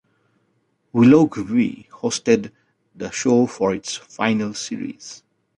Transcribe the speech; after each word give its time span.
Willoughby 0.93 1.87
hosted 1.91 2.49
the 2.95 3.11
show 3.11 3.45
for 3.45 3.71
its 3.71 3.95
final 3.97 4.55
series. 4.55 5.21